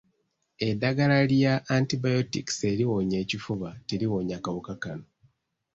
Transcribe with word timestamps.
Eddagala 0.67 1.17
lya 1.31 1.53
Antibiotics 1.77 2.57
eriwonya 2.71 3.15
ekifuba 3.23 3.69
teriwonya 3.87 4.37
kawuka 4.43 4.73
kono. 4.83 5.05